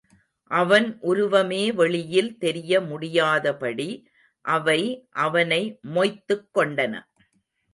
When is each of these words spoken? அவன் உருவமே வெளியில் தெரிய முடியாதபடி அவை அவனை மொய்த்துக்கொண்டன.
அவன் 0.51 0.87
உருவமே 1.01 1.71
வெளியில் 1.71 2.31
தெரிய 2.37 2.81
முடியாதபடி 2.81 3.87
அவை 4.45 4.79
அவனை 5.19 5.61
மொய்த்துக்கொண்டன. 5.95 6.93